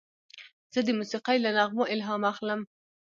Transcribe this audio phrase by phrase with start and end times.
[0.73, 2.61] زه د موسیقۍ له نغمو الهام اخلم.